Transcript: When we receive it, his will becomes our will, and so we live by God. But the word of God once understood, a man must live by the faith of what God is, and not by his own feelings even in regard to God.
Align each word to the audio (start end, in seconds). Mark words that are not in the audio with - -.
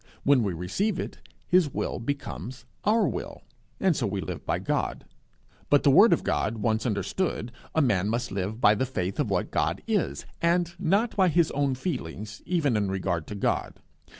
When 0.23 0.41
we 0.41 0.53
receive 0.53 0.99
it, 0.99 1.19
his 1.47 1.71
will 1.71 1.99
becomes 1.99 2.65
our 2.85 3.07
will, 3.07 3.43
and 3.79 3.95
so 3.95 4.07
we 4.07 4.19
live 4.19 4.43
by 4.47 4.57
God. 4.57 5.05
But 5.69 5.83
the 5.83 5.91
word 5.91 6.11
of 6.11 6.23
God 6.23 6.57
once 6.57 6.87
understood, 6.87 7.51
a 7.75 7.83
man 7.83 8.09
must 8.09 8.31
live 8.31 8.59
by 8.59 8.73
the 8.73 8.87
faith 8.87 9.19
of 9.19 9.29
what 9.29 9.51
God 9.51 9.83
is, 9.85 10.25
and 10.41 10.73
not 10.79 11.15
by 11.15 11.27
his 11.27 11.51
own 11.51 11.75
feelings 11.75 12.41
even 12.47 12.75
in 12.75 12.89
regard 12.89 13.27
to 13.27 13.35
God. 13.35 13.75